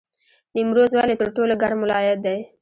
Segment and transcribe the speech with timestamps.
[0.55, 2.37] نیمروز ولې تر ټولو ګرم ولایت دی؟